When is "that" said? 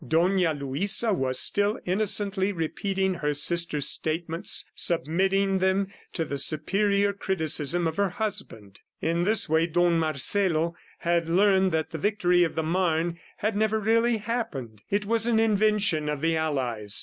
11.73-11.91